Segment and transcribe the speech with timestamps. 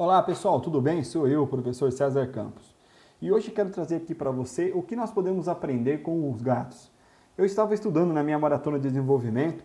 [0.00, 1.02] Olá pessoal, tudo bem?
[1.02, 2.72] Sou eu, o professor César Campos.
[3.20, 6.88] E hoje quero trazer aqui para você o que nós podemos aprender com os gatos.
[7.36, 9.64] Eu estava estudando na minha maratona de desenvolvimento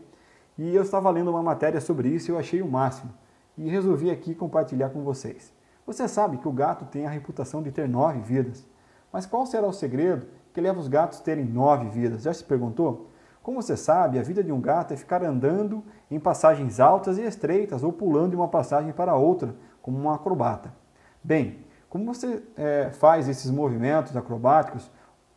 [0.57, 3.13] e eu estava lendo uma matéria sobre isso e eu achei o máximo.
[3.55, 5.53] E resolvi aqui compartilhar com vocês.
[5.85, 8.65] Você sabe que o gato tem a reputação de ter nove vidas.
[9.11, 12.23] Mas qual será o segredo que leva os gatos a terem nove vidas?
[12.23, 13.07] Já se perguntou?
[13.43, 17.21] Como você sabe, a vida de um gato é ficar andando em passagens altas e
[17.21, 19.53] estreitas ou pulando de uma passagem para outra,
[19.83, 20.73] como um acrobata.
[21.23, 24.89] Bem, como você é, faz esses movimentos acrobáticos,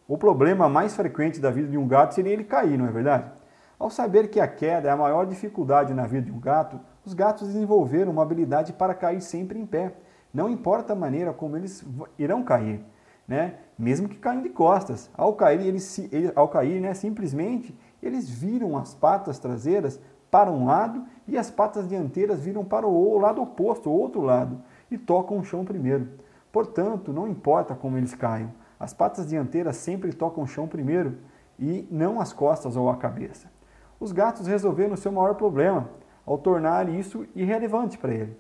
[0.09, 3.31] o problema mais frequente da vida de um gato seria ele cair, não é verdade?
[3.79, 7.13] Ao saber que a queda é a maior dificuldade na vida de um gato, os
[7.13, 9.93] gatos desenvolveram uma habilidade para cair sempre em pé.
[10.33, 11.85] Não importa a maneira como eles
[12.19, 12.81] irão cair,
[13.27, 13.57] né?
[13.77, 15.11] mesmo que caiam de costas.
[15.15, 16.01] Ao cair, eles,
[16.35, 20.01] ao cair né, simplesmente eles viram as patas traseiras
[20.37, 24.61] para um lado e as patas dianteiras viram para o lado oposto, o outro lado,
[24.91, 26.11] e tocam o chão primeiro.
[26.53, 31.17] Portanto, não importa como eles caiam, as patas dianteiras sempre tocam o chão primeiro
[31.59, 33.51] e não as costas ou a cabeça.
[33.99, 35.89] Os gatos resolveram o seu maior problema
[36.27, 38.37] ao tornar isso irrelevante para ele.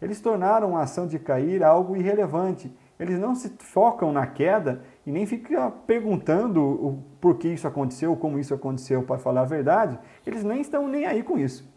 [0.00, 2.74] Eles tornaram a ação de cair algo irrelevante.
[3.04, 8.16] Eles não se focam na queda e nem ficam perguntando o por que isso aconteceu,
[8.16, 9.98] como isso aconteceu, para falar a verdade.
[10.26, 11.70] Eles nem estão nem aí com isso.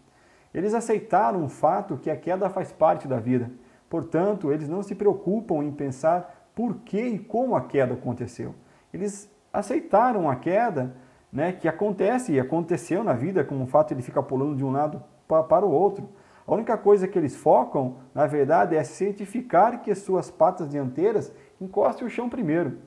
[0.53, 3.51] Eles aceitaram o fato que a queda faz parte da vida.
[3.89, 8.55] Portanto, eles não se preocupam em pensar por que e como a queda aconteceu.
[8.93, 10.95] Eles aceitaram a queda
[11.29, 14.63] né, que acontece e aconteceu na vida, como o fato de ele ficar pulando de
[14.63, 16.07] um lado para o outro.
[16.47, 22.07] A única coisa que eles focam, na verdade, é certificar que suas patas dianteiras encostem
[22.07, 22.77] o chão primeiro.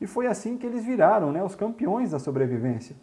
[0.00, 2.96] E foi assim que eles viraram né, os campeões da sobrevivência.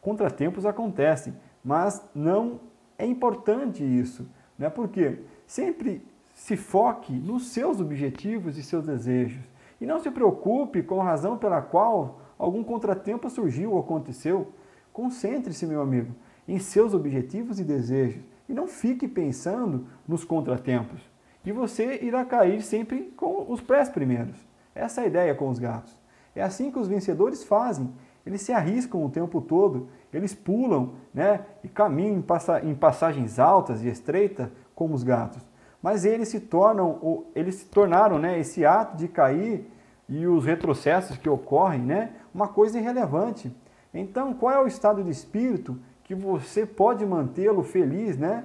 [0.00, 2.58] Contratempos acontecem, mas não
[2.98, 4.68] é importante isso, né?
[4.68, 9.44] porque sempre se foque nos seus objetivos e seus desejos.
[9.80, 14.48] E não se preocupe com a razão pela qual algum contratempo surgiu ou aconteceu.
[14.92, 16.12] Concentre-se, meu amigo,
[16.48, 21.00] em seus objetivos e desejos e não fique pensando nos contratempos.
[21.44, 24.36] E você irá cair sempre com os pés primeiros.
[24.74, 25.96] Essa é a ideia com os gatos.
[26.34, 27.92] É assim que os vencedores fazem.
[28.26, 32.22] Eles se arriscam o tempo todo, eles pulam né, e caminham
[32.64, 35.42] em passagens altas e estreitas como os gatos.
[35.80, 39.70] Mas eles se tornam, eles se tornaram né, esse ato de cair
[40.08, 43.54] e os retrocessos que ocorrem, né, uma coisa irrelevante.
[43.94, 45.78] Então, qual é o estado de espírito
[46.10, 48.42] que você pode mantê-lo feliz, né?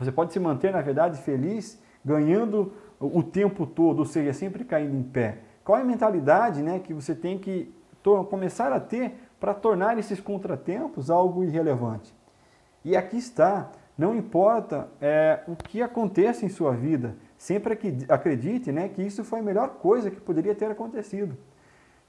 [0.00, 4.96] Você pode se manter, na verdade, feliz, ganhando o tempo todo, ou seja, sempre caindo
[4.96, 5.38] em pé.
[5.62, 7.72] Qual é a mentalidade né, que você tem que
[8.28, 12.12] começar a ter para tornar esses contratempos algo irrelevante?
[12.84, 18.88] E aqui está, não importa é, o que aconteça em sua vida, sempre acredite né,
[18.88, 21.36] que isso foi a melhor coisa que poderia ter acontecido.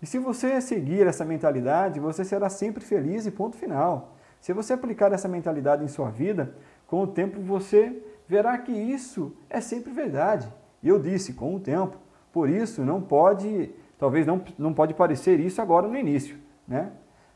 [0.02, 4.15] E se você seguir essa mentalidade, você será sempre feliz e ponto final.
[4.46, 6.54] Se você aplicar essa mentalidade em sua vida,
[6.86, 10.48] com o tempo você verá que isso é sempre verdade.
[10.84, 11.98] E eu disse, com o tempo.
[12.32, 16.92] Por isso, não pode, talvez não, não pode parecer isso agora no início, né?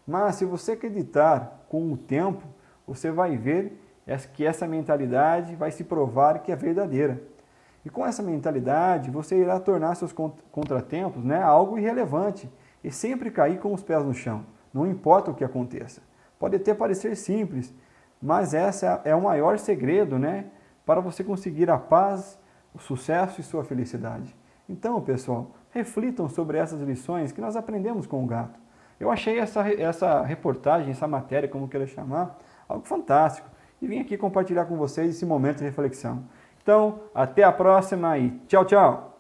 [0.06, 2.44] Mas se você acreditar com o tempo,
[2.86, 3.82] você vai ver
[4.36, 7.24] que essa mentalidade vai se provar que é verdadeira.
[7.84, 10.14] E com essa mentalidade, você irá tornar seus
[10.52, 12.48] contratempos né, algo irrelevante
[12.84, 16.08] e sempre cair com os pés no chão, não importa o que aconteça.
[16.40, 17.74] Pode até parecer simples,
[18.22, 20.46] mas essa é o maior segredo, né?
[20.86, 22.40] Para você conseguir a paz,
[22.74, 24.34] o sucesso e sua felicidade.
[24.68, 28.60] Então, pessoal, reflitam sobre essas lições que nós aprendemos com o gato.
[29.00, 33.50] Eu achei essa, essa reportagem, essa matéria, como queira chamar, algo fantástico.
[33.82, 36.24] E vim aqui compartilhar com vocês esse momento de reflexão.
[36.62, 39.19] Então, até a próxima e tchau, tchau!